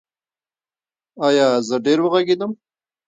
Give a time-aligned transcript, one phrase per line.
[1.27, 2.51] ایا زه ډیر وغږیدم؟